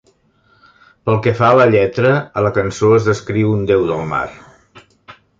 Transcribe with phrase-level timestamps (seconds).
[1.09, 4.23] Pel que fa a la lletra, a la cançó es descriu un déu del mar.